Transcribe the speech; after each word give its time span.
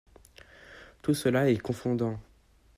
Tout 1.03 1.13
cela 1.13 1.51
est 1.51 1.59
confondant. 1.59 2.19